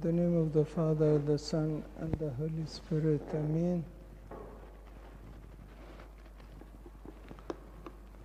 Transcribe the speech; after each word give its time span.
the 0.00 0.10
name 0.10 0.36
of 0.36 0.52
the 0.52 0.64
Father, 0.64 1.18
the 1.18 1.38
Son, 1.38 1.84
and 2.00 2.12
the 2.14 2.30
Holy 2.30 2.66
Spirit. 2.66 3.22
Amen. 3.32 3.84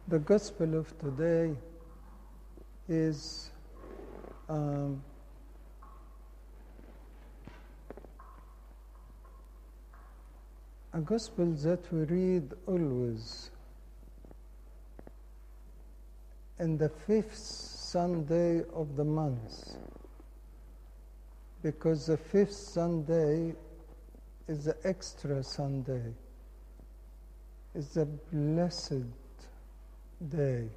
The 0.08 0.18
Gospel 0.18 0.80
of 0.80 0.98
today 0.98 1.56
is 2.88 3.52
um, 4.50 5.04
a 10.92 11.00
Gospel 11.02 11.52
that 11.52 11.94
we 11.94 12.02
read 12.06 12.52
always 12.66 13.52
in 16.58 16.80
the 16.80 16.90
fifth 16.90 17.38
Sunday 17.38 18.64
of 18.74 18.96
the 18.96 19.06
month 19.06 19.76
because 21.62 22.08
the 22.08 22.18
fifth 22.18 22.54
Sunday 22.54 23.54
is 24.48 24.66
the 24.66 24.76
extra 24.84 25.44
Sunday, 25.44 26.14
is 27.76 27.98
a 27.98 28.06
blessed 28.06 29.06
day. 30.30 30.70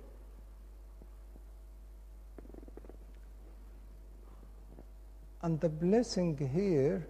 And 5.42 5.60
the 5.60 5.68
blessing 5.68 6.36
here, 6.52 7.06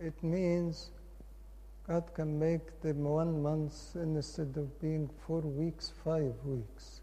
it 0.00 0.22
means 0.22 0.90
God 1.86 2.14
can 2.14 2.38
make 2.38 2.80
them 2.80 3.04
one 3.04 3.42
month 3.42 3.94
instead 3.94 4.56
of 4.56 4.80
being 4.80 5.10
four 5.26 5.40
weeks, 5.40 5.92
five 6.04 6.34
weeks. 6.44 7.00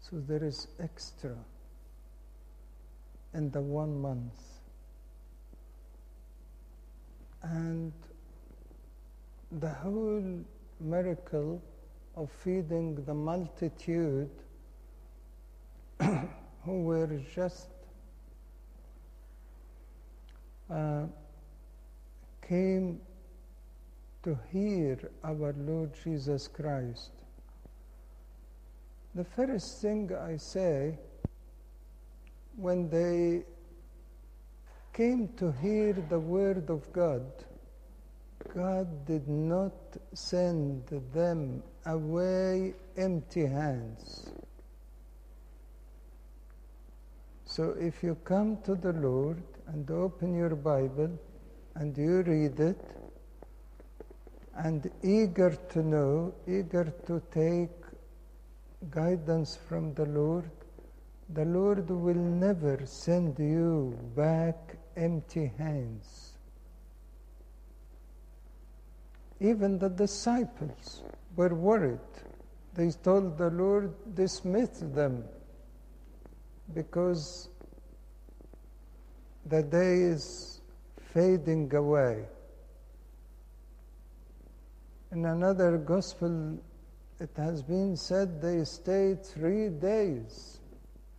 So 0.00 0.18
there 0.26 0.42
is 0.42 0.68
extra 0.80 1.36
in 3.34 3.50
the 3.50 3.60
one 3.60 4.00
month. 4.00 4.51
And 7.42 7.92
the 9.50 9.68
whole 9.68 10.44
miracle 10.80 11.62
of 12.16 12.30
feeding 12.30 13.04
the 13.04 13.14
multitude 13.14 14.30
who 16.64 16.82
were 16.82 17.20
just 17.34 17.68
uh, 20.70 21.04
came 22.46 23.00
to 24.22 24.38
hear 24.52 24.98
our 25.24 25.52
Lord 25.58 25.90
Jesus 26.04 26.48
Christ. 26.48 27.10
The 29.14 29.24
first 29.24 29.82
thing 29.82 30.10
I 30.14 30.36
say 30.36 30.96
when 32.56 32.88
they 32.88 33.44
came 34.92 35.28
to 35.38 35.52
hear 35.52 35.94
the 36.10 36.18
word 36.18 36.68
of 36.68 36.92
God, 36.92 37.24
God 38.54 39.06
did 39.06 39.26
not 39.28 39.72
send 40.12 40.86
them 41.14 41.62
away 41.86 42.74
empty 42.96 43.46
hands. 43.46 44.30
So 47.46 47.74
if 47.78 48.02
you 48.02 48.16
come 48.24 48.58
to 48.64 48.74
the 48.74 48.92
Lord 48.92 49.42
and 49.66 49.90
open 49.90 50.34
your 50.34 50.56
Bible 50.56 51.18
and 51.74 51.96
you 51.96 52.22
read 52.22 52.60
it, 52.60 52.80
and 54.54 54.90
eager 55.02 55.56
to 55.70 55.82
know, 55.82 56.34
eager 56.46 56.92
to 57.06 57.22
take 57.30 57.70
guidance 58.90 59.58
from 59.68 59.94
the 59.94 60.04
Lord, 60.04 60.50
the 61.30 61.44
Lord 61.46 61.88
will 61.88 62.14
never 62.14 62.84
send 62.84 63.38
you 63.38 63.98
back 64.14 64.76
empty 64.96 65.52
hands. 65.58 66.32
Even 69.40 69.78
the 69.78 69.88
disciples 69.88 71.02
were 71.34 71.54
worried. 71.54 71.98
They 72.74 72.90
told 72.90 73.36
the 73.36 73.50
Lord, 73.50 73.92
dismiss 74.14 74.70
them 74.80 75.24
because 76.72 77.48
the 79.46 79.62
day 79.62 80.02
is 80.02 80.60
fading 81.12 81.74
away. 81.74 82.24
In 85.10 85.26
another 85.26 85.76
gospel, 85.76 86.58
it 87.20 87.30
has 87.36 87.62
been 87.62 87.96
said 87.96 88.40
they 88.40 88.64
stayed 88.64 89.24
three 89.24 89.68
days. 89.68 90.60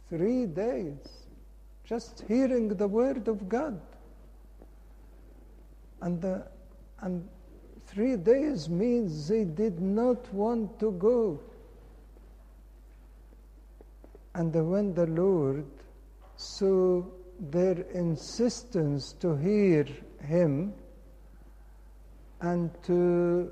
Three 0.10 0.46
days. 0.46 1.23
Just 1.86 2.24
hearing 2.28 2.70
the 2.70 2.88
word 2.88 3.28
of 3.28 3.50
God. 3.50 3.80
And, 6.02 6.22
the, 6.22 6.46
and 7.02 7.28
three 7.88 8.16
days 8.16 8.70
means 8.70 9.28
they 9.28 9.44
did 9.44 9.80
not 9.80 10.34
want 10.34 10.80
to 10.80 10.92
go. 10.92 11.40
And 14.36 14.54
when 14.54 14.94
the 14.94 15.06
Lord 15.08 15.66
saw 16.38 17.04
their 17.40 17.82
insistence 17.94 19.14
to 19.20 19.36
hear 19.36 19.86
Him 20.22 20.74
and 22.42 22.72
to 22.84 23.52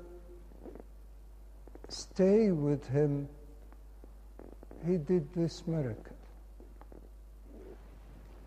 stay 1.88 2.50
with 2.50 2.86
Him, 2.88 3.28
He 4.86 4.96
did 4.96 5.32
this 5.34 5.66
miracle. 5.66 6.11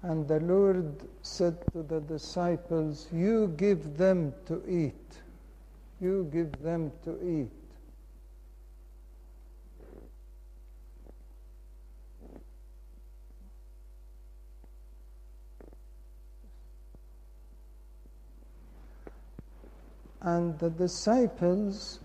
And 0.06 0.28
the 0.28 0.40
Lord 0.40 1.08
said 1.24 1.58
to 1.74 1.82
the 1.82 2.00
disciples, 2.00 3.08
You 3.12 3.52
give 3.58 3.98
them 3.98 4.36
to 4.46 4.62
eat. 4.70 5.20
You 6.00 6.30
give 6.32 6.62
them 6.62 6.92
to 7.06 7.18
eat. 7.28 7.50
And 20.22 20.60
the 20.60 20.70
disciples 20.70 22.00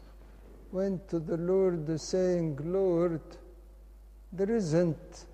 went 0.73 1.07
to 1.11 1.19
the 1.19 1.37
Lord 1.37 2.01
saying, 2.01 2.61
Lord, 2.65 3.21
there 4.33 4.51
isn't 4.51 5.27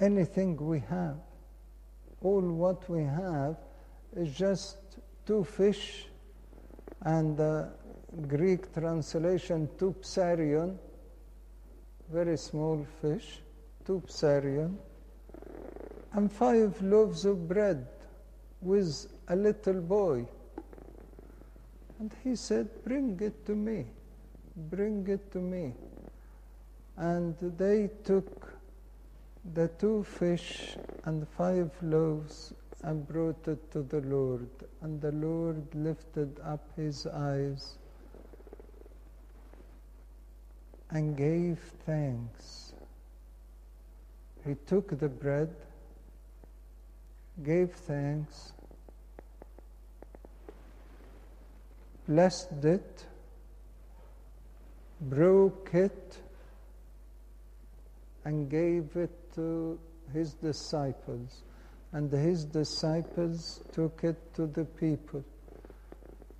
anything 0.00 0.56
we 0.56 0.80
have. 0.80 1.16
All 2.22 2.40
what 2.40 2.88
we 2.88 3.02
have 3.02 3.56
is 4.16 4.34
just 4.34 4.78
two 5.26 5.44
fish 5.44 6.06
and 7.02 7.36
the 7.36 7.70
Greek 8.26 8.72
translation, 8.74 9.68
two 9.78 9.94
psarion, 10.00 10.76
very 12.10 12.36
small 12.36 12.86
fish, 13.00 13.40
two 13.84 14.02
psarion, 14.06 14.76
and 16.12 16.32
five 16.32 16.80
loaves 16.82 17.24
of 17.24 17.46
bread 17.46 17.86
with 18.60 19.06
a 19.28 19.36
little 19.36 19.80
boy. 19.80 20.26
And 22.00 22.12
he 22.24 22.34
said, 22.36 22.68
Bring 22.84 23.18
it 23.20 23.44
to 23.46 23.54
me. 23.54 23.86
Bring 24.56 25.06
it 25.06 25.30
to 25.32 25.38
me. 25.38 25.74
And 26.96 27.36
they 27.56 27.90
took 28.04 28.57
the 29.54 29.68
two 29.78 30.04
fish 30.04 30.76
and 31.04 31.26
five 31.28 31.70
loaves 31.82 32.52
and 32.82 33.06
brought 33.06 33.48
it 33.48 33.70
to 33.72 33.82
the 33.82 34.00
Lord. 34.02 34.48
And 34.82 35.00
the 35.00 35.12
Lord 35.12 35.74
lifted 35.74 36.38
up 36.44 36.68
his 36.76 37.06
eyes 37.06 37.78
and 40.90 41.16
gave 41.16 41.58
thanks. 41.84 42.72
He 44.46 44.54
took 44.66 44.98
the 44.98 45.08
bread, 45.08 45.54
gave 47.42 47.72
thanks, 47.72 48.52
blessed 52.06 52.64
it, 52.64 53.04
broke 55.00 55.70
it, 55.74 56.16
and 58.24 58.48
gave 58.50 58.96
it 58.96 59.27
to 59.38 59.78
his 60.12 60.34
disciples. 60.34 61.44
And 61.92 62.12
his 62.12 62.44
disciples 62.44 63.62
took 63.72 64.02
it 64.02 64.16
to 64.34 64.46
the 64.46 64.64
people. 64.64 65.24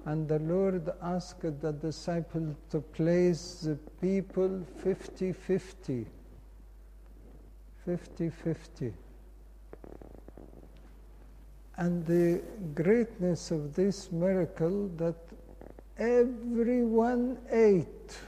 And 0.04 0.28
the 0.28 0.40
Lord 0.40 0.90
asked 1.02 1.60
the 1.60 1.72
disciples 1.72 2.56
to 2.70 2.80
place 2.80 3.60
the 3.62 3.76
people 4.00 4.66
50 4.82 5.32
50. 5.32 6.06
50 7.84 8.30
50. 8.30 8.92
And 11.76 12.04
the 12.04 12.42
greatness 12.74 13.50
of 13.52 13.74
this 13.74 14.10
miracle 14.10 14.88
that 14.96 15.16
everyone 15.98 17.38
ate. 17.50 18.18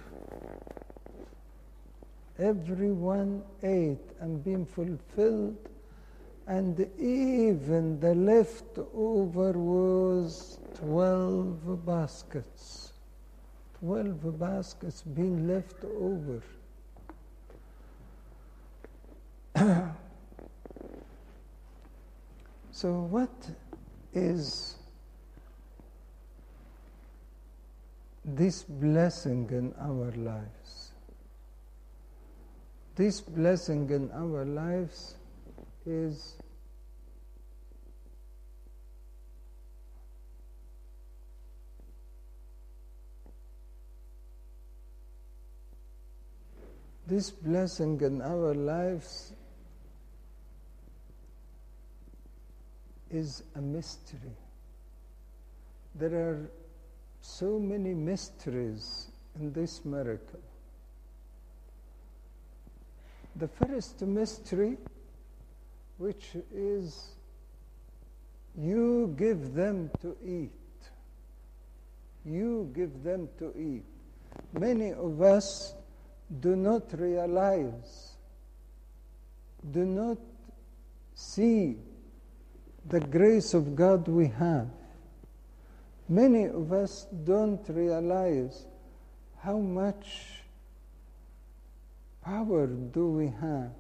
Everyone 2.41 3.43
ate 3.63 3.99
and 4.21 4.43
being 4.43 4.65
fulfilled 4.65 5.59
and 6.47 6.81
even 6.99 8.01
the 8.01 8.15
leftover 8.15 9.53
was 9.53 10.59
12 10.75 11.85
baskets. 11.87 12.93
12 13.79 14.39
baskets 14.39 15.03
being 15.03 15.47
left 15.47 15.85
over. 15.85 16.43
so, 22.73 23.01
what 23.01 23.31
is 24.13 24.77
this 28.25 28.63
blessing 28.65 29.49
in 29.53 29.75
our 29.79 30.11
lives? 30.17 30.80
This 33.01 33.23
blessing 33.23 33.89
in 33.89 34.11
our 34.11 34.45
lives 34.45 35.15
is 35.87 36.35
this 47.07 47.31
blessing 47.31 47.99
in 48.03 48.21
our 48.21 48.55
lives 48.55 49.33
is 53.11 53.43
a 53.55 53.63
mystery. 53.63 54.37
There 55.95 56.15
are 56.15 56.51
so 57.23 57.59
many 57.59 57.95
mysteries 57.95 59.11
in 59.37 59.55
this 59.55 59.87
miracle. 59.87 60.50
The 63.41 63.49
first 63.49 64.03
mystery, 64.03 64.77
which 65.97 66.37
is 66.55 67.15
you 68.55 69.15
give 69.17 69.55
them 69.55 69.91
to 70.03 70.15
eat. 70.23 70.51
You 72.23 72.71
give 72.75 73.03
them 73.03 73.31
to 73.39 73.51
eat. 73.59 73.85
Many 74.53 74.93
of 74.93 75.23
us 75.23 75.73
do 76.41 76.55
not 76.55 76.93
realize, 76.93 78.13
do 79.71 79.87
not 79.87 80.19
see 81.15 81.79
the 82.91 83.01
grace 83.01 83.55
of 83.55 83.75
God 83.75 84.07
we 84.07 84.27
have. 84.27 84.69
Many 86.11 86.45
of 86.45 86.75
us 86.75 87.07
don't 87.25 87.67
realize 87.71 88.67
how 89.39 89.57
much 89.57 90.40
power 92.23 92.67
do 92.67 93.09
we 93.09 93.27
have. 93.41 93.73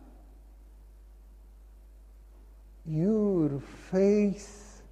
Your 2.87 3.60
faith 3.90 4.82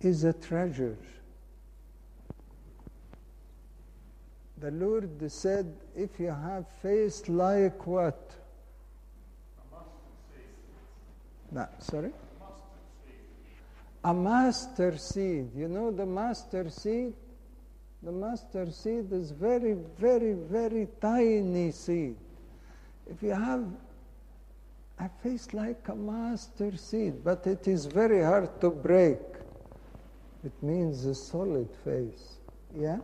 is 0.00 0.24
a 0.24 0.32
treasure. 0.32 0.96
The 4.60 4.70
Lord 4.72 5.30
said, 5.30 5.72
if 5.96 6.18
you 6.18 6.28
have 6.28 6.66
faith 6.82 7.28
like 7.28 7.86
what? 7.86 8.32
No, 11.52 11.66
sorry? 11.78 12.10
A 14.04 14.12
mustard 14.12 15.00
seed. 15.00 15.50
You 15.56 15.68
know 15.68 15.90
the 15.90 16.06
mustard 16.06 16.72
seed? 16.72 17.14
The 18.02 18.12
mustard 18.12 18.72
seed 18.72 19.12
is 19.12 19.32
very, 19.32 19.74
very, 19.98 20.34
very 20.34 20.86
tiny 21.00 21.72
seed. 21.72 22.16
If 23.10 23.22
you 23.22 23.30
have 23.30 23.64
a 24.98 25.08
face 25.22 25.52
like 25.52 25.88
a 25.88 25.94
mustard 25.94 26.78
seed, 26.78 27.24
but 27.24 27.46
it 27.46 27.66
is 27.66 27.86
very 27.86 28.22
hard 28.22 28.60
to 28.60 28.70
break. 28.70 29.18
It 30.44 30.52
means 30.62 31.04
a 31.04 31.14
solid 31.14 31.68
face. 31.84 32.36
Yeah? 32.76 32.98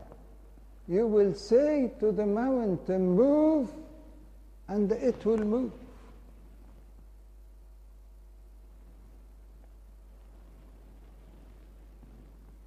You 0.86 1.06
will 1.06 1.34
say 1.34 1.92
to 1.98 2.12
the 2.12 2.26
mountain, 2.26 3.16
move, 3.16 3.70
and 4.68 4.92
it 4.92 5.24
will 5.24 5.38
move. 5.38 5.72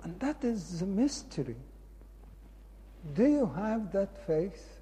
And 0.03 0.19
that 0.19 0.43
is 0.43 0.79
the 0.79 0.85
mystery. 0.85 1.55
Do 3.15 3.25
you 3.25 3.51
have 3.55 3.91
that 3.93 4.25
faith? 4.25 4.79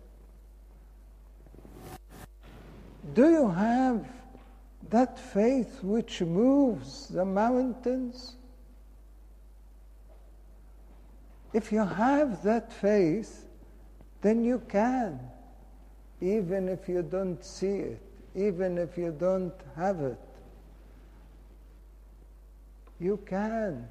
Do 3.13 3.30
you 3.30 3.50
have 3.50 4.06
that 4.89 5.19
faith 5.19 5.83
which 5.83 6.22
moves 6.22 7.07
the 7.07 7.25
mountains? 7.25 8.36
If 11.54 11.72
you 11.72 11.86
have 11.86 12.44
that 12.44 12.74
faith, 12.74 13.45
then 14.22 14.44
you 14.44 14.62
can, 14.68 15.19
even 16.19 16.68
if 16.68 16.89
you 16.89 17.01
don't 17.01 17.44
see 17.45 17.77
it, 17.77 18.01
even 18.36 18.77
if 18.77 18.98
you 18.98 19.16
don't 19.18 19.54
have 19.75 20.01
it. 20.01 20.19
You 23.00 23.18
can, 23.25 23.88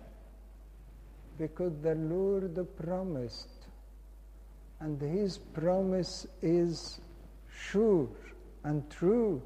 because 1.38 1.72
the 1.82 1.94
Lord 1.94 2.58
promised, 2.76 3.54
and 4.84 5.00
His 5.00 5.38
promise 5.38 6.26
is 6.42 7.00
sure 7.50 8.06
and 8.64 8.88
true. 8.90 9.40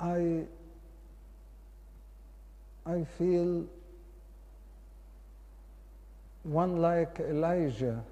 I, 0.00 0.42
I 2.84 3.04
feel 3.16 3.64
one 6.42 6.78
like 6.78 7.20
Elijah 7.20 8.02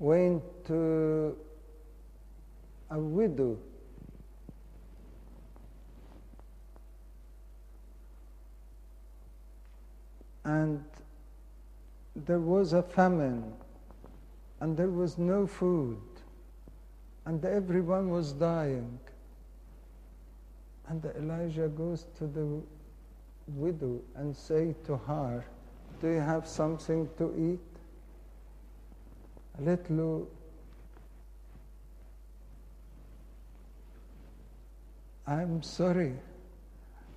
went 0.00 0.42
to 0.66 1.36
a 2.90 2.98
widow 2.98 3.56
and 10.50 10.84
there 12.26 12.40
was 12.40 12.72
a 12.72 12.82
famine 12.82 13.52
and 14.60 14.76
there 14.76 14.90
was 14.90 15.16
no 15.16 15.46
food 15.46 16.00
and 17.26 17.44
everyone 17.44 18.08
was 18.10 18.32
dying 18.32 18.98
and 20.88 21.04
Elijah 21.16 21.68
goes 21.68 22.06
to 22.18 22.26
the 22.26 22.46
widow 23.46 24.00
and 24.16 24.36
say 24.36 24.74
to 24.86 24.96
her, 24.96 25.44
Do 26.00 26.08
you 26.08 26.20
have 26.20 26.48
something 26.48 27.08
to 27.18 27.32
eat? 27.38 27.70
A 29.58 29.62
little 29.62 30.28
I'm 35.28 35.62
sorry, 35.62 36.14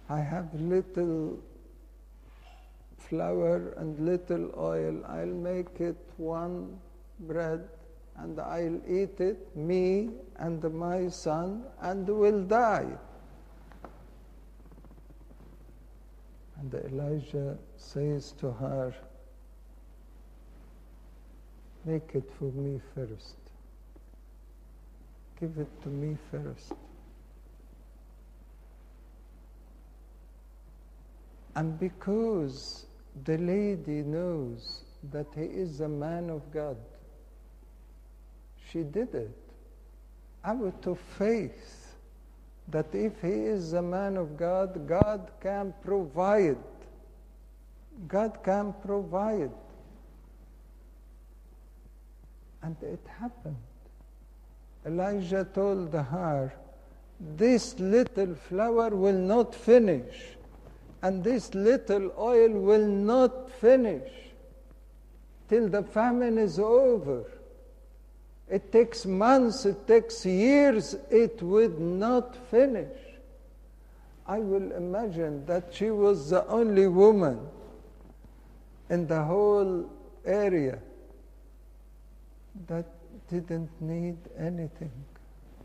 I 0.07 0.19
have 0.19 0.53
little 0.53 1.39
flour 3.09 3.73
and 3.77 3.99
little 3.99 4.51
oil. 4.57 5.03
I'll 5.07 5.25
make 5.25 5.79
it 5.79 5.97
one 6.17 6.79
bread 7.19 7.67
and 8.17 8.39
I'll 8.39 8.81
eat 8.87 9.19
it, 9.19 9.55
me 9.55 10.09
and 10.37 10.63
my 10.73 11.07
son, 11.09 11.63
and 11.81 12.07
will 12.07 12.43
die. 12.43 12.87
And 16.59 16.73
Elijah 16.73 17.57
says 17.75 18.31
to 18.39 18.51
her, 18.51 18.93
Make 21.85 22.11
it 22.13 22.29
for 22.39 22.45
me 22.45 22.79
first. 22.95 23.35
Give 25.39 25.57
it 25.57 25.81
to 25.81 25.89
me 25.89 26.15
first. 26.31 26.71
And 31.55 31.77
because 31.77 32.85
the 33.25 33.37
lady 33.37 34.01
knows 34.01 34.83
that 35.11 35.27
he 35.35 35.43
is 35.43 35.81
a 35.81 35.87
man 35.87 36.29
of 36.29 36.51
God, 36.51 36.77
she 38.71 38.83
did 38.83 39.13
it 39.13 39.37
out 40.43 40.87
of 40.87 40.99
faith 41.17 41.83
that 42.67 42.87
if 42.93 43.21
he 43.21 43.27
is 43.27 43.73
a 43.73 43.81
man 43.81 44.17
of 44.17 44.37
God, 44.37 44.87
God 44.87 45.31
can 45.41 45.73
provide. 45.83 46.57
God 48.07 48.39
can 48.43 48.73
provide. 48.85 49.51
And 52.61 52.75
it 52.81 53.05
happened. 53.19 53.57
Elijah 54.85 55.45
told 55.53 55.93
her, 55.93 56.53
This 57.19 57.77
little 57.79 58.35
flour 58.35 58.89
will 58.89 59.19
not 59.19 59.53
finish, 59.53 60.37
and 61.03 61.23
this 61.23 61.53
little 61.53 62.11
oil 62.17 62.49
will 62.49 62.87
not 62.87 63.51
finish. 63.51 64.09
till 65.49 65.67
the 65.69 65.83
famine 65.83 66.37
is 66.37 66.57
over. 66.57 67.29
It 68.49 68.71
takes 68.71 69.05
months, 69.05 69.65
it 69.65 69.85
takes 69.85 70.25
years, 70.25 70.95
it 71.11 71.43
would 71.43 71.79
not 71.79 72.35
finish. 72.49 72.97
I 74.25 74.39
will 74.39 74.71
imagine 74.71 75.45
that 75.45 75.73
she 75.73 75.91
was 75.91 76.29
the 76.29 76.47
only 76.47 76.87
woman 76.87 77.39
in 78.89 79.05
the 79.05 79.21
whole 79.21 79.89
area 80.25 80.79
that 82.67 82.85
didn't 83.29 83.69
need 83.81 84.17
anything 84.37 84.91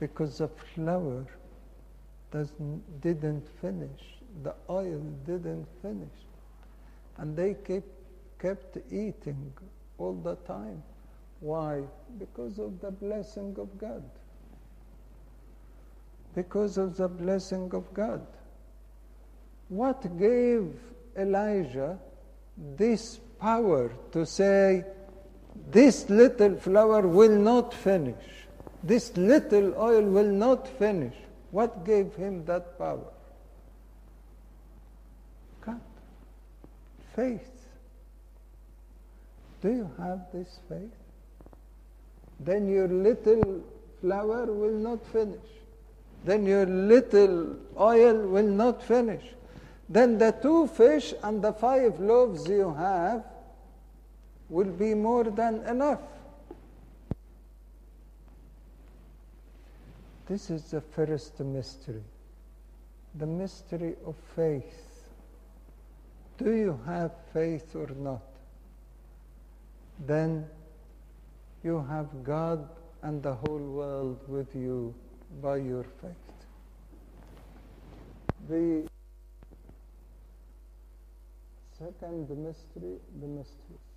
because 0.00 0.38
the 0.38 0.48
flour 0.74 1.24
doesn't, 2.32 3.00
didn't 3.00 3.46
finish, 3.60 4.17
the 4.42 4.54
oil 4.68 5.00
didn't 5.26 5.66
finish. 5.82 6.18
And 7.16 7.36
they 7.36 7.54
kept, 7.54 7.88
kept 8.38 8.76
eating 8.90 9.52
all 9.98 10.14
the 10.14 10.36
time. 10.36 10.82
Why? 11.40 11.82
Because 12.18 12.58
of 12.58 12.80
the 12.80 12.90
blessing 12.90 13.56
of 13.58 13.76
God. 13.78 14.02
Because 16.34 16.78
of 16.78 16.96
the 16.96 17.08
blessing 17.08 17.70
of 17.72 17.92
God. 17.94 18.24
What 19.68 20.18
gave 20.18 20.72
Elijah 21.16 21.98
this 22.76 23.20
power 23.40 23.90
to 24.12 24.24
say, 24.24 24.84
this 25.70 26.08
little 26.08 26.56
flour 26.56 27.06
will 27.06 27.36
not 27.36 27.74
finish, 27.74 28.24
this 28.82 29.16
little 29.16 29.74
oil 29.76 30.02
will 30.02 30.30
not 30.30 30.68
finish? 30.78 31.14
What 31.50 31.84
gave 31.84 32.14
him 32.14 32.44
that 32.44 32.78
power? 32.78 33.12
Faith. 37.18 37.66
Do 39.60 39.70
you 39.70 39.90
have 39.98 40.20
this 40.32 40.60
faith? 40.68 40.94
Then 42.38 42.68
your 42.68 42.86
little 42.86 43.60
flour 44.00 44.46
will 44.46 44.78
not 44.78 45.04
finish. 45.04 45.48
Then 46.24 46.46
your 46.46 46.64
little 46.64 47.56
oil 47.76 48.14
will 48.28 48.46
not 48.46 48.84
finish. 48.84 49.24
Then 49.88 50.16
the 50.18 50.30
two 50.30 50.68
fish 50.68 51.12
and 51.24 51.42
the 51.42 51.52
five 51.52 51.98
loaves 51.98 52.48
you 52.48 52.72
have 52.74 53.24
will 54.48 54.70
be 54.70 54.94
more 54.94 55.24
than 55.24 55.66
enough. 55.66 56.02
This 60.26 60.50
is 60.50 60.70
the 60.70 60.82
first 60.82 61.40
mystery, 61.40 62.04
the 63.16 63.26
mystery 63.26 63.96
of 64.06 64.14
faith. 64.36 64.87
Do 66.38 66.52
you 66.54 66.80
have 66.86 67.12
faith 67.32 67.74
or 67.74 67.88
not? 67.96 68.22
Then 70.06 70.46
you 71.64 71.84
have 71.88 72.22
God 72.22 72.68
and 73.02 73.20
the 73.22 73.34
whole 73.34 73.58
world 73.58 74.20
with 74.28 74.54
you 74.54 74.94
by 75.42 75.56
your 75.56 75.84
faith. 76.00 76.14
The 78.48 78.86
second 81.76 82.30
mystery, 82.30 82.98
the 83.20 83.26
mysteries. 83.26 83.88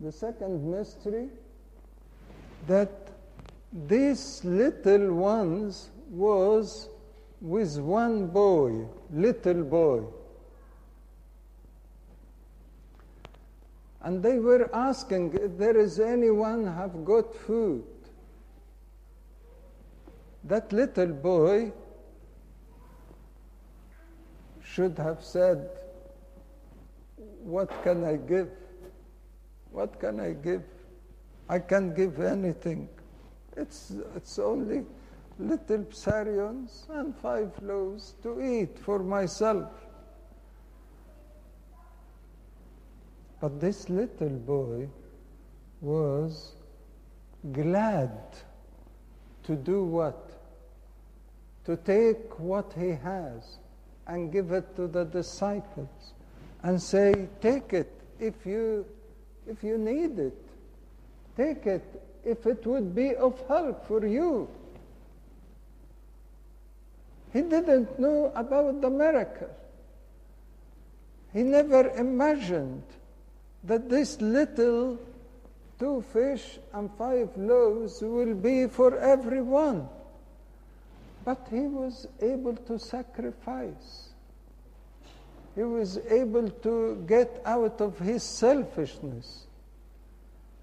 The 0.00 0.12
second 0.12 0.70
mystery 0.70 1.28
that 2.66 3.08
these 3.72 4.44
little 4.44 5.14
ones 5.14 5.90
was 6.10 6.88
with 7.42 7.76
one 7.80 8.28
boy, 8.28 8.86
little 9.12 9.64
boy. 9.64 10.04
And 14.00 14.22
they 14.22 14.38
were 14.38 14.70
asking 14.72 15.34
if 15.34 15.58
there 15.58 15.76
is 15.76 15.98
anyone 15.98 16.64
have 16.64 17.04
got 17.04 17.34
food. 17.34 17.84
That 20.44 20.72
little 20.72 21.08
boy 21.08 21.72
should 24.62 24.96
have 24.98 25.22
said, 25.22 25.68
What 27.42 27.70
can 27.82 28.04
I 28.04 28.16
give? 28.16 28.50
What 29.72 29.98
can 29.98 30.20
I 30.20 30.32
give? 30.32 30.62
I 31.48 31.58
can't 31.58 31.94
give 31.94 32.20
anything. 32.20 32.88
It's, 33.56 33.92
it's 34.16 34.38
only 34.38 34.84
little 35.42 35.84
psarions 35.84 36.88
and 36.90 37.14
five 37.16 37.50
loaves 37.62 38.14
to 38.22 38.40
eat 38.40 38.78
for 38.78 38.98
myself. 39.00 39.70
But 43.40 43.60
this 43.60 43.88
little 43.88 44.28
boy 44.28 44.88
was 45.80 46.54
glad 47.52 48.12
to 49.44 49.56
do 49.56 49.84
what? 49.84 50.30
To 51.64 51.76
take 51.76 52.38
what 52.38 52.72
he 52.78 52.90
has 52.90 53.58
and 54.06 54.32
give 54.32 54.52
it 54.52 54.76
to 54.76 54.86
the 54.86 55.04
disciples 55.04 56.12
and 56.62 56.80
say, 56.80 57.28
Take 57.40 57.72
it 57.72 57.92
if 58.20 58.46
you, 58.46 58.86
if 59.46 59.64
you 59.64 59.78
need 59.78 60.18
it. 60.18 60.38
Take 61.36 61.66
it 61.66 62.02
if 62.24 62.46
it 62.46 62.64
would 62.66 62.94
be 62.94 63.14
of 63.16 63.42
help 63.48 63.86
for 63.86 64.06
you. 64.06 64.48
He 67.32 67.42
didn't 67.42 67.98
know 67.98 68.30
about 68.34 68.80
the 68.80 68.90
miracle. 68.90 69.50
He 71.32 71.42
never 71.42 71.88
imagined 71.90 72.82
that 73.64 73.88
this 73.88 74.20
little 74.20 74.98
two 75.78 76.04
fish 76.12 76.58
and 76.74 76.90
five 76.98 77.30
loaves 77.36 78.02
will 78.02 78.34
be 78.34 78.66
for 78.66 78.98
everyone. 78.98 79.88
But 81.24 81.46
he 81.50 81.60
was 81.60 82.06
able 82.20 82.56
to 82.56 82.78
sacrifice. 82.78 84.10
He 85.54 85.62
was 85.62 85.98
able 86.08 86.50
to 86.50 87.04
get 87.06 87.40
out 87.44 87.80
of 87.80 87.98
his 87.98 88.22
selfishness 88.22 89.46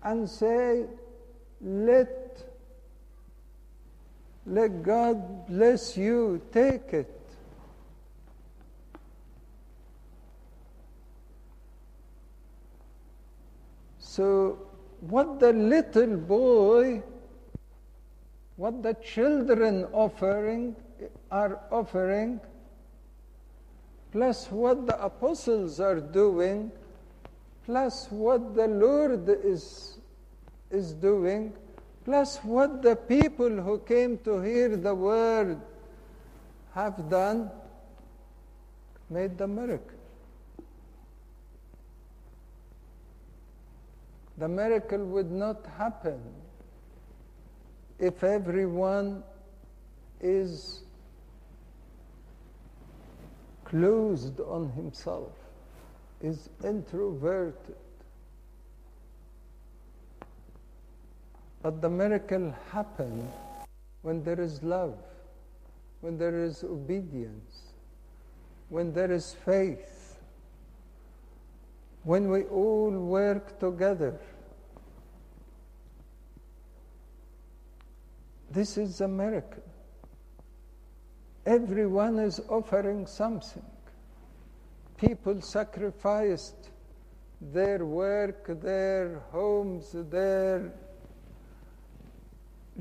and 0.03 0.29
say, 0.29 0.85
let, 1.61 2.43
let 4.49 4.81
God 4.83 5.47
bless 5.47 5.95
you, 5.95 6.41
take 6.51 6.91
it. 6.93 7.15
So, 13.99 14.57
what 15.01 15.39
the 15.39 15.53
little 15.53 16.17
boy, 16.17 17.03
what 18.55 18.81
the 18.81 18.95
children 18.95 19.85
offering 19.93 20.75
are 21.31 21.59
offering, 21.71 22.41
plus 24.11 24.49
what 24.49 24.87
the 24.87 25.01
apostles 25.01 25.79
are 25.79 25.99
doing, 25.99 26.71
plus 27.65 28.07
what 28.09 28.55
the 28.55 28.67
Lord 28.67 29.29
is, 29.29 29.99
is 30.71 30.93
doing, 30.93 31.53
plus 32.05 32.37
what 32.43 32.81
the 32.81 32.95
people 32.95 33.61
who 33.61 33.79
came 33.79 34.17
to 34.19 34.41
hear 34.41 34.75
the 34.75 34.93
word 34.93 35.59
have 36.73 37.09
done, 37.09 37.49
made 39.09 39.37
the 39.37 39.47
miracle. 39.47 39.97
The 44.37 44.47
miracle 44.47 45.05
would 45.05 45.31
not 45.31 45.65
happen 45.77 46.21
if 47.99 48.23
everyone 48.23 49.23
is 50.21 50.83
closed 53.65 54.39
on 54.39 54.71
himself, 54.71 55.31
is 56.21 56.49
introverted. 56.63 57.75
But 61.61 61.81
the 61.81 61.89
miracle 61.89 62.53
happens 62.71 63.31
when 64.01 64.23
there 64.23 64.39
is 64.39 64.63
love, 64.63 64.97
when 66.01 66.17
there 66.17 66.43
is 66.43 66.63
obedience, 66.63 67.73
when 68.69 68.93
there 68.93 69.11
is 69.11 69.35
faith 69.45 69.99
when 72.03 72.29
we 72.29 72.43
all 72.45 72.91
work 72.91 73.59
together. 73.59 74.19
This 78.51 78.77
is 78.77 79.01
a 79.01 79.07
miracle. 79.07 79.63
Everyone 81.45 82.19
is 82.19 82.39
offering 82.49 83.05
something. 83.05 83.65
People 84.97 85.41
sacrificed 85.41 86.69
their 87.41 87.85
work, 87.85 88.59
their 88.61 89.19
homes, 89.31 89.91
their 89.93 90.73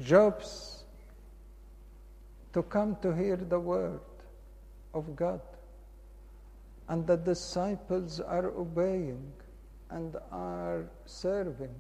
jobs 0.01 0.85
to 2.53 2.63
come 2.63 2.97
to 3.03 3.15
hear 3.15 3.37
the 3.37 3.59
word 3.59 4.01
of 4.95 5.15
God. 5.15 5.41
And 6.89 7.07
the 7.07 7.17
disciples 7.17 8.21
are 8.21 8.47
obeying 8.47 9.33
and 9.91 10.17
are 10.33 10.87
serving. 11.05 11.75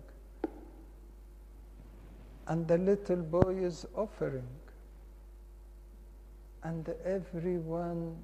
And 2.46 2.66
the 2.68 2.78
little 2.78 3.22
boy 3.22 3.56
is 3.56 3.86
offering. 3.94 4.48
And 6.62 6.88
everyone 7.04 8.16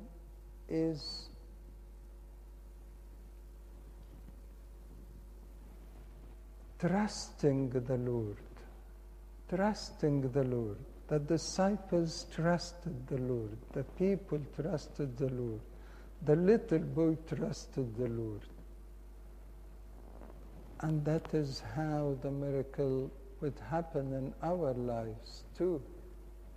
is 0.68 1.28
trusting 6.78 7.70
the 7.70 7.96
Lord, 7.96 8.36
trusting 9.54 10.30
the 10.32 10.44
Lord. 10.44 10.78
The 11.06 11.18
disciples 11.18 12.26
trusted 12.34 13.06
the 13.06 13.18
Lord, 13.18 13.56
the 13.72 13.84
people 13.98 14.40
trusted 14.56 15.16
the 15.18 15.28
Lord, 15.28 15.60
the 16.24 16.34
little 16.34 16.78
boy 16.78 17.16
trusted 17.28 17.94
the 17.96 18.08
Lord. 18.08 18.40
And 20.80 21.04
that 21.04 21.34
is 21.34 21.62
how 21.76 22.16
the 22.22 22.30
miracle 22.30 23.10
would 23.40 23.54
happen 23.70 24.12
in 24.12 24.34
our 24.42 24.72
lives 24.72 25.44
too, 25.56 25.80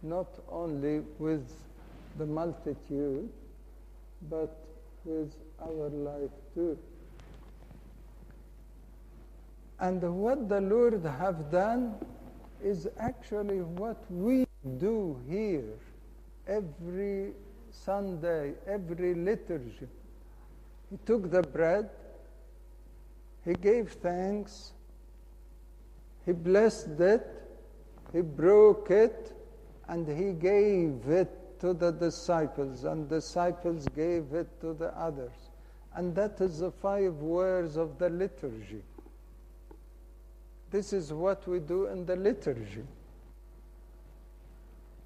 not 0.02 0.30
only 0.50 1.02
with 1.20 1.52
the 2.18 2.26
multitude, 2.26 3.30
but 4.30 4.58
with 5.04 5.34
our 5.62 5.90
life 5.90 6.32
too. 6.56 6.78
And 9.80 10.02
what 10.02 10.50
the 10.50 10.62
Lord 10.62 11.04
have 11.04 11.52
done 11.52 11.96
is 12.64 12.88
actually 13.00 13.62
what 13.62 14.04
we 14.10 14.46
do 14.78 15.20
here 15.30 15.74
every 16.48 17.34
Sunday, 17.72 18.54
every 18.66 19.14
liturgy. 19.14 19.88
He 20.90 20.98
took 21.06 21.30
the 21.32 21.42
bread, 21.42 21.90
he 23.46 23.54
gave 23.54 23.92
thanks, 23.92 24.72
he 26.26 26.32
blessed 26.32 27.00
it, 27.00 27.28
he 28.14 28.22
broke 28.22 28.92
it, 28.92 29.34
and 29.88 30.08
he 30.08 30.34
gave 30.34 31.08
it 31.08 31.60
to 31.60 31.74
the 31.74 31.92
disciples, 31.92 32.84
and 32.84 33.10
disciples 33.10 33.88
gave 33.96 34.34
it 34.34 34.48
to 34.62 34.74
the 34.74 34.98
others. 34.98 35.32
And 35.96 36.14
that 36.16 36.40
is 36.42 36.60
the 36.60 36.72
five 36.72 37.14
words 37.16 37.76
of 37.78 37.98
the 37.98 38.10
liturgy. 38.10 38.84
This 40.70 40.92
is 40.92 41.14
what 41.14 41.48
we 41.48 41.60
do 41.60 41.88
in 41.88 42.06
the 42.06 42.16
liturgy. 42.16 42.84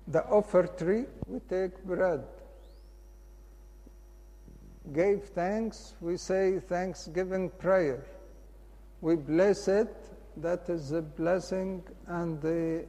The 0.08 0.22
offertory, 0.24 1.06
we 1.28 1.40
take 1.42 1.84
bread. 1.84 2.24
Gave 4.94 5.24
thanks, 5.24 5.94
we 6.02 6.18
say 6.18 6.60
thanksgiving 6.60 7.52
prayer. 7.52 8.04
We 9.02 9.16
bless 9.16 9.68
it, 9.68 9.96
that 10.38 10.68
is 10.70 10.90
the 10.90 11.02
blessing 11.02 11.84
and 12.08 12.42
the 12.42 12.86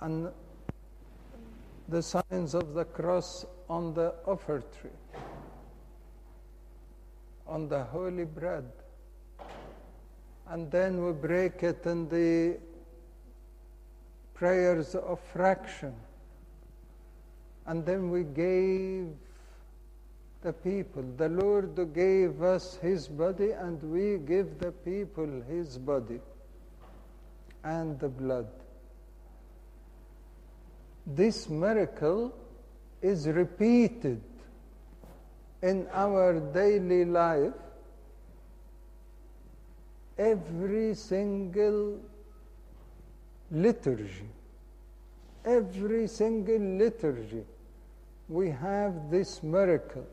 and 0.00 0.28
the 1.88 2.02
signs 2.02 2.54
of 2.54 2.74
the 2.74 2.84
cross 2.84 3.46
on 3.68 3.94
the 3.94 4.14
offertory, 4.26 4.92
on 7.46 7.68
the 7.68 7.82
holy 7.84 8.24
bread 8.24 8.70
and 10.50 10.70
then 10.70 11.04
we 11.04 11.12
break 11.12 11.62
it 11.62 11.84
in 11.84 12.08
the 12.08 12.58
prayers 14.34 14.94
of 14.94 15.20
fraction. 15.32 15.94
And 17.66 17.84
then 17.84 18.10
we 18.10 18.24
gave 18.24 19.08
the 20.40 20.52
people. 20.52 21.04
The 21.16 21.28
Lord 21.28 21.92
gave 21.94 22.42
us 22.42 22.78
His 22.80 23.08
body, 23.08 23.50
and 23.50 23.82
we 23.82 24.16
give 24.18 24.58
the 24.58 24.72
people 24.72 25.42
His 25.48 25.76
body 25.76 26.20
and 27.62 27.98
the 28.00 28.08
blood. 28.08 28.48
This 31.06 31.48
miracle 31.48 32.34
is 33.02 33.26
repeated 33.26 34.22
in 35.62 35.86
our 35.92 36.40
daily 36.40 37.04
life 37.04 37.52
every 40.18 40.94
single 40.94 42.00
liturgy, 43.50 44.28
every 45.44 46.06
single 46.08 46.58
liturgy, 46.58 47.44
we 48.28 48.50
have 48.50 49.10
this 49.10 49.42
miracle. 49.42 50.06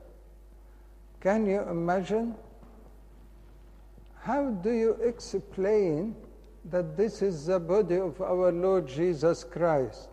Can 1.19 1.47
you 1.47 1.61
imagine? 1.61 2.35
How 4.21 4.49
do 4.49 4.71
you 4.71 4.93
explain 5.03 6.15
that 6.65 6.95
this 6.95 7.21
is 7.21 7.47
the 7.47 7.59
body 7.59 7.97
of 7.97 8.21
our 8.21 8.51
Lord 8.51 8.87
Jesus 8.87 9.43
Christ? 9.43 10.09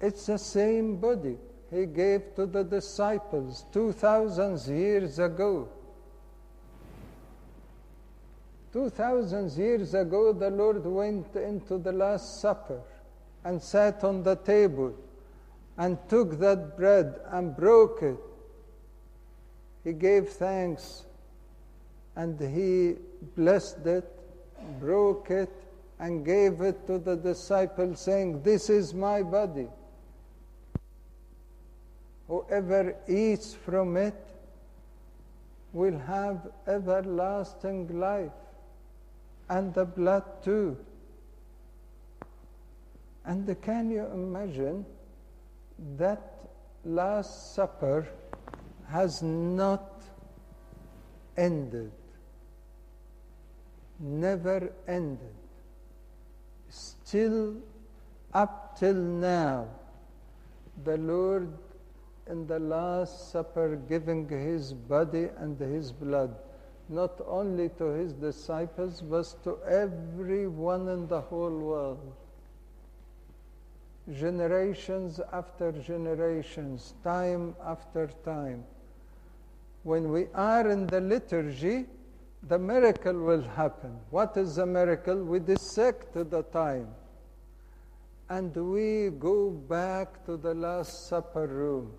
It's 0.00 0.26
the 0.26 0.38
same 0.38 0.96
body 0.96 1.36
he 1.70 1.86
gave 1.86 2.34
to 2.36 2.46
the 2.46 2.62
disciples 2.62 3.64
2,000 3.72 4.76
years 4.76 5.18
ago. 5.18 5.68
Two 8.78 8.90
thousand 8.90 9.50
years 9.54 9.92
ago, 9.92 10.32
the 10.32 10.50
Lord 10.50 10.86
went 10.86 11.34
into 11.34 11.78
the 11.78 11.90
Last 11.90 12.40
Supper 12.40 12.80
and 13.42 13.60
sat 13.60 14.04
on 14.04 14.22
the 14.22 14.36
table 14.36 14.94
and 15.76 15.98
took 16.08 16.38
that 16.38 16.76
bread 16.76 17.18
and 17.32 17.56
broke 17.56 18.04
it. 18.04 18.20
He 19.82 19.94
gave 19.94 20.28
thanks 20.28 21.06
and 22.14 22.38
he 22.38 22.94
blessed 23.34 23.84
it, 23.84 24.08
broke 24.78 25.28
it, 25.32 25.50
and 25.98 26.24
gave 26.24 26.60
it 26.60 26.86
to 26.86 26.98
the 26.98 27.16
disciples, 27.16 27.98
saying, 27.98 28.42
This 28.44 28.70
is 28.70 28.94
my 28.94 29.22
body. 29.24 29.66
Whoever 32.28 32.94
eats 33.08 33.54
from 33.54 33.96
it 33.96 34.14
will 35.72 35.98
have 35.98 36.46
everlasting 36.68 37.98
life 37.98 38.30
and 39.48 39.72
the 39.74 39.84
blood 39.84 40.24
too. 40.42 40.76
And 43.24 43.60
can 43.62 43.90
you 43.90 44.06
imagine 44.06 44.86
that 45.96 46.34
Last 46.84 47.54
Supper 47.54 48.08
has 48.88 49.22
not 49.22 50.02
ended, 51.36 51.92
never 53.98 54.72
ended. 54.86 55.34
Still, 56.70 57.56
up 58.32 58.78
till 58.78 58.94
now, 58.94 59.68
the 60.84 60.96
Lord 60.96 61.52
in 62.26 62.46
the 62.46 62.58
Last 62.58 63.30
Supper 63.30 63.76
giving 63.88 64.28
His 64.28 64.72
body 64.72 65.28
and 65.38 65.58
His 65.58 65.92
blood 65.92 66.34
not 66.88 67.20
only 67.26 67.68
to 67.78 67.84
his 67.84 68.12
disciples, 68.12 69.02
but 69.02 69.34
to 69.44 69.58
everyone 69.66 70.88
in 70.88 71.06
the 71.06 71.20
whole 71.20 71.58
world. 71.58 72.12
Generations 74.12 75.20
after 75.32 75.72
generations, 75.72 76.94
time 77.04 77.54
after 77.64 78.08
time. 78.24 78.64
When 79.82 80.10
we 80.10 80.26
are 80.34 80.68
in 80.70 80.86
the 80.86 81.00
liturgy, 81.00 81.86
the 82.42 82.58
miracle 82.58 83.14
will 83.14 83.42
happen. 83.42 83.98
What 84.10 84.36
is 84.36 84.56
the 84.56 84.66
miracle? 84.66 85.22
We 85.22 85.40
dissect 85.40 86.14
the 86.14 86.42
time 86.44 86.88
and 88.30 88.54
we 88.54 89.10
go 89.18 89.50
back 89.50 90.24
to 90.26 90.36
the 90.36 90.54
Last 90.54 91.08
Supper 91.08 91.46
room 91.46 91.92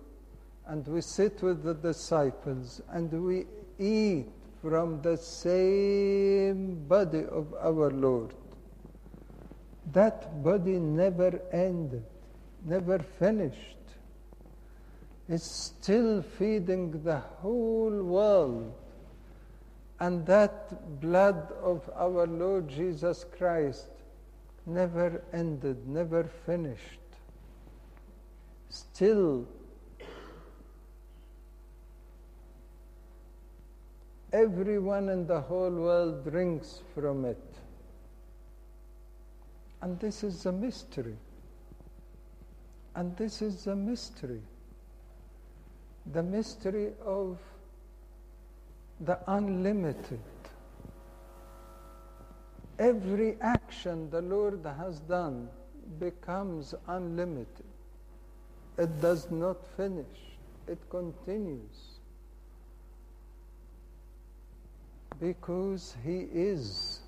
and 0.66 0.86
we 0.86 1.00
sit 1.00 1.42
with 1.42 1.62
the 1.62 1.74
disciples 1.74 2.80
and 2.90 3.10
we 3.12 3.46
eat 3.78 4.28
from 4.62 5.00
the 5.02 5.16
same 5.16 6.86
body 6.86 7.24
of 7.24 7.54
our 7.60 7.90
Lord. 7.90 8.34
That 9.92 10.42
body 10.44 10.78
never 10.78 11.40
ended, 11.52 12.04
never 12.64 12.98
finished. 12.98 13.76
It's 15.28 15.44
still 15.44 16.22
feeding 16.22 17.02
the 17.02 17.18
whole 17.18 18.02
world. 18.02 18.74
And 20.00 20.26
that 20.26 21.00
blood 21.00 21.52
of 21.62 21.88
our 21.94 22.26
Lord 22.26 22.68
Jesus 22.68 23.24
Christ 23.36 23.88
never 24.66 25.22
ended, 25.32 25.86
never 25.86 26.24
finished. 26.24 27.00
Still 28.68 29.46
Everyone 34.32 35.08
in 35.08 35.26
the 35.26 35.40
whole 35.40 35.70
world 35.70 36.24
drinks 36.24 36.82
from 36.94 37.24
it. 37.24 37.42
And 39.82 39.98
this 39.98 40.22
is 40.22 40.46
a 40.46 40.52
mystery. 40.52 41.16
And 42.94 43.16
this 43.16 43.42
is 43.42 43.66
a 43.66 43.76
mystery. 43.76 44.42
the 46.12 46.22
mystery 46.22 46.92
of 47.04 47.38
the 49.00 49.18
unlimited. 49.26 50.20
Every 52.78 53.36
action 53.40 54.10
the 54.10 54.22
Lord 54.22 54.64
has 54.64 55.00
done 55.00 55.48
becomes 55.98 56.74
unlimited. 56.88 57.66
It 58.78 59.00
does 59.00 59.30
not 59.30 59.58
finish, 59.76 60.38
it 60.66 60.78
continues. 60.88 61.89
Because 65.20 65.96
He 66.04 66.26
is 66.32 67.00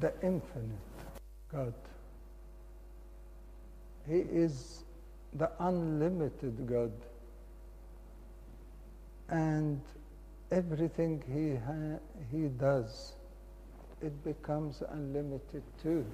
the 0.00 0.12
infinite 0.22 0.78
God. 1.50 1.74
He 4.06 4.18
is 4.18 4.84
the 5.34 5.50
unlimited 5.60 6.66
God. 6.68 6.92
And 9.28 9.80
everything 10.50 11.22
he, 11.32 11.56
ha- 11.56 12.00
he 12.30 12.48
does, 12.48 13.14
it 14.02 14.22
becomes 14.24 14.82
unlimited 14.90 15.62
too. 15.82 16.04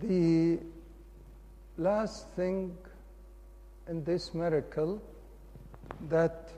The 0.00 0.60
last 1.86 2.28
thing 2.34 2.76
in 3.88 4.02
this 4.02 4.34
miracle 4.34 5.00
that 6.10 6.50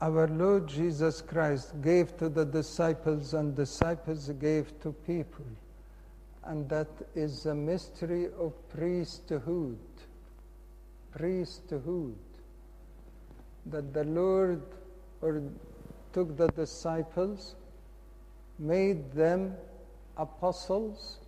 our 0.00 0.28
Lord 0.28 0.68
Jesus 0.68 1.22
Christ 1.22 1.80
gave 1.80 2.16
to 2.18 2.28
the 2.28 2.44
disciples 2.44 3.32
and 3.34 3.56
disciples 3.56 4.28
gave 4.40 4.78
to 4.82 4.92
people. 5.06 5.46
And 6.44 6.68
that 6.68 6.88
is 7.14 7.44
the 7.44 7.54
mystery 7.54 8.26
of 8.38 8.52
priesthood. 8.68 9.78
Priesthood. 11.10 12.16
That 13.66 13.92
the 13.94 14.04
Lord 14.04 14.62
or 15.22 15.42
took 16.12 16.36
the 16.36 16.48
disciples, 16.48 17.54
made 18.58 19.10
them 19.12 19.54
apostles, 20.16 21.18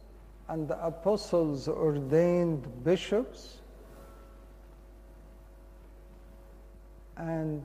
and 0.51 0.67
the 0.67 0.85
apostles 0.85 1.69
ordained 1.69 2.67
bishops, 2.83 3.59
and 7.17 7.63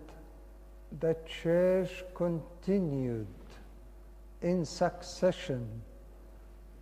the 1.00 1.18
church 1.26 2.04
continued 2.14 3.26
in 4.44 4.64
succession 4.64 5.68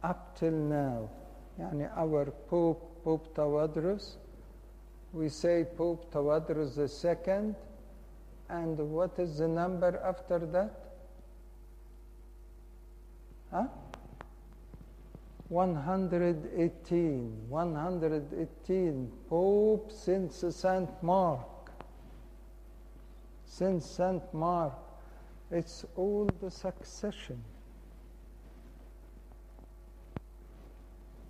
up 0.03 0.37
till 0.37 0.51
now. 0.51 1.09
Yani 1.57 1.89
our 1.95 2.25
Pope, 2.49 3.01
Pope 3.05 3.33
Tawadros, 3.33 4.17
we 5.13 5.29
say 5.29 5.65
Pope 5.77 6.11
Tawadros 6.11 6.77
II, 6.77 7.55
and 8.49 8.77
what 8.77 9.17
is 9.19 9.37
the 9.37 9.47
number 9.47 10.01
after 10.03 10.39
that? 10.39 10.73
Huh? 13.49 13.67
118. 15.53 17.49
118 17.49 19.11
Pope 19.29 19.91
since 19.91 20.43
Saint 20.49 20.89
Mark 21.03 21.53
since 23.53 23.85
Saint 23.85 24.33
Mark. 24.33 24.73
It's 25.51 25.85
all 25.95 26.27
the 26.41 26.49
succession. 26.49 27.43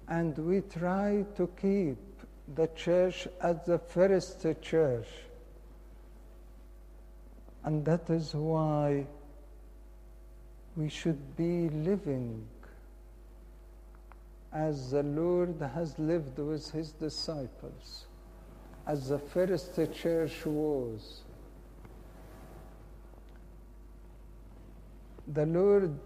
And 0.07 0.37
we 0.37 0.61
try 0.61 1.25
to 1.35 1.49
keep 1.61 1.97
the 2.55 2.67
church 2.75 3.27
as 3.41 3.57
the 3.65 3.77
first 3.77 4.45
church. 4.61 5.07
And 7.65 7.83
that 7.85 8.09
is 8.09 8.33
why 8.33 9.05
we 10.77 10.87
should 10.87 11.35
be 11.35 11.69
living 11.69 12.47
as 14.53 14.91
the 14.91 15.03
Lord 15.03 15.61
has 15.73 15.97
lived 15.97 16.37
with 16.37 16.69
his 16.71 16.91
disciples, 16.91 18.05
as 18.85 19.09
the 19.09 19.19
first 19.19 19.79
church 19.93 20.45
was. 20.45 21.23
the 25.27 25.45
Lord 25.45 25.97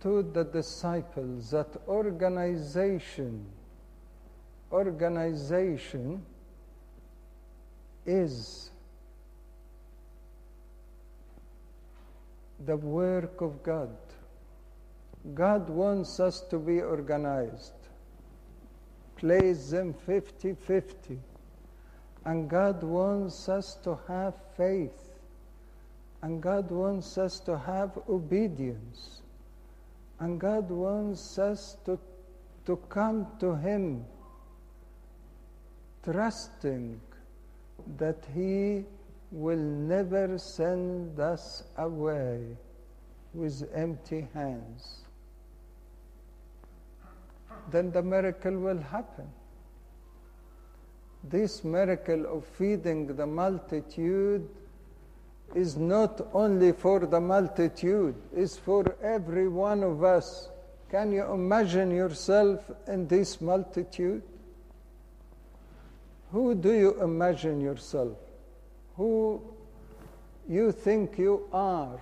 told 0.00 0.34
the 0.34 0.44
disciples 0.44 1.50
that 1.50 1.68
organization, 1.88 3.44
organization 4.72 6.24
is 8.06 8.70
the 12.64 12.76
work 12.76 13.40
of 13.40 13.62
God. 13.62 13.96
God 15.34 15.68
wants 15.68 16.20
us 16.20 16.40
to 16.50 16.58
be 16.58 16.80
organized. 16.80 17.72
Place 19.24 19.70
them 19.70 19.94
50 19.94 20.52
50. 20.52 21.18
And 22.26 22.46
God 22.46 22.82
wants 22.82 23.48
us 23.48 23.74
to 23.76 23.98
have 24.06 24.34
faith. 24.54 25.16
And 26.20 26.42
God 26.42 26.70
wants 26.70 27.16
us 27.16 27.40
to 27.40 27.56
have 27.56 27.98
obedience. 28.06 29.22
And 30.20 30.38
God 30.38 30.68
wants 30.68 31.38
us 31.38 31.78
to, 31.86 31.98
to 32.66 32.76
come 32.90 33.26
to 33.40 33.54
Him 33.54 34.04
trusting 36.02 37.00
that 37.96 38.26
He 38.34 38.84
will 39.32 39.56
never 39.56 40.36
send 40.36 41.18
us 41.18 41.62
away 41.78 42.58
with 43.32 43.70
empty 43.74 44.28
hands. 44.34 45.03
Then 47.70 47.90
the 47.90 48.02
miracle 48.02 48.58
will 48.58 48.80
happen. 48.80 49.26
This 51.22 51.64
miracle 51.64 52.26
of 52.26 52.44
feeding 52.44 53.16
the 53.16 53.26
multitude 53.26 54.48
is 55.54 55.76
not 55.76 56.20
only 56.32 56.72
for 56.72 57.06
the 57.06 57.20
multitude, 57.20 58.14
is 58.34 58.58
for 58.58 58.96
every 59.02 59.48
one 59.48 59.82
of 59.82 60.02
us. 60.04 60.48
Can 60.90 61.12
you 61.12 61.24
imagine 61.32 61.90
yourself 61.90 62.70
in 62.86 63.08
this 63.08 63.40
multitude? 63.40 64.22
Who 66.32 66.54
do 66.54 66.72
you 66.72 67.02
imagine 67.02 67.60
yourself? 67.60 68.18
Who 68.96 69.40
you 70.48 70.72
think 70.72 71.16
you 71.18 71.48
are 71.52 72.00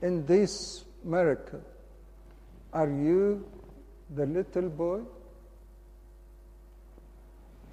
in 0.00 0.24
this 0.26 0.84
miracle? 1.04 1.60
Are 2.72 2.88
you 2.88 3.44
the 4.14 4.26
little 4.26 4.68
boy? 4.68 5.00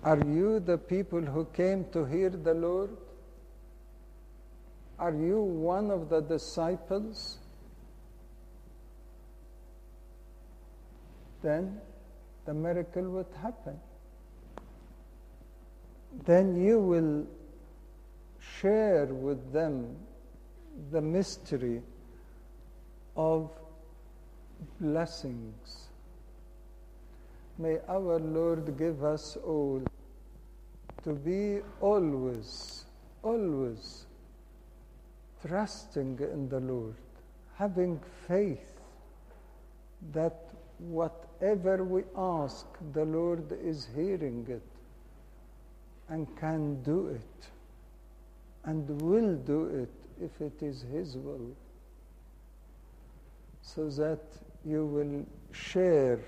Are 0.03 0.19
you 0.19 0.59
the 0.59 0.77
people 0.77 1.21
who 1.21 1.45
came 1.45 1.85
to 1.91 2.05
hear 2.05 2.29
the 2.29 2.53
Lord? 2.53 2.91
Are 4.99 5.13
you 5.13 5.41
one 5.41 5.91
of 5.91 6.09
the 6.09 6.21
disciples? 6.21 7.39
Then 11.41 11.81
the 12.45 12.53
miracle 12.53 13.03
would 13.03 13.27
happen. 13.41 13.79
Then 16.25 16.55
you 16.63 16.79
will 16.79 17.25
share 18.61 19.05
with 19.05 19.51
them 19.51 19.95
the 20.91 21.01
mystery 21.01 21.81
of 23.15 23.49
blessings. 24.79 25.84
May 27.57 27.77
our 27.87 28.19
Lord 28.19 28.77
give 28.77 29.03
us 29.03 29.37
all 29.37 29.81
to 31.03 31.13
be 31.13 31.61
always, 31.79 32.85
always 33.23 34.05
trusting 35.47 36.19
in 36.19 36.49
the 36.49 36.59
Lord, 36.59 36.95
having 37.57 38.01
faith 38.27 38.81
that 40.11 40.49
whatever 40.79 41.83
we 41.83 42.03
ask, 42.17 42.65
the 42.93 43.05
Lord 43.05 43.51
is 43.63 43.87
hearing 43.95 44.45
it 44.49 44.63
and 46.09 46.27
can 46.37 46.83
do 46.83 47.07
it 47.07 47.47
and 48.65 48.89
will 49.01 49.35
do 49.35 49.65
it 49.65 50.23
if 50.23 50.41
it 50.41 50.61
is 50.61 50.81
His 50.91 51.15
will, 51.17 51.55
so 53.61 53.89
that 53.89 54.19
you 54.65 54.85
will 54.85 55.25
share 55.53 56.19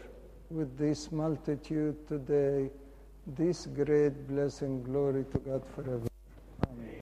with 0.49 0.77
this 0.77 1.11
multitude 1.11 2.07
today 2.07 2.69
this 3.35 3.65
great 3.65 4.27
blessing. 4.27 4.83
Glory 4.83 5.25
to 5.31 5.39
God 5.39 5.63
forever. 5.75 6.07